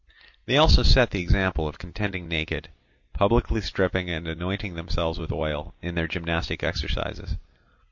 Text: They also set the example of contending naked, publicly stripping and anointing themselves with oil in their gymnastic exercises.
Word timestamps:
They 0.47 0.57
also 0.57 0.81
set 0.81 1.11
the 1.11 1.21
example 1.21 1.67
of 1.67 1.77
contending 1.77 2.27
naked, 2.27 2.69
publicly 3.13 3.61
stripping 3.61 4.09
and 4.09 4.27
anointing 4.27 4.73
themselves 4.73 5.19
with 5.19 5.31
oil 5.31 5.75
in 5.79 5.93
their 5.93 6.07
gymnastic 6.07 6.63
exercises. 6.63 7.35